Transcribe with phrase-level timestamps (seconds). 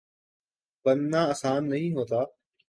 [0.85, 2.21] بننا آسان نہیں ہوتا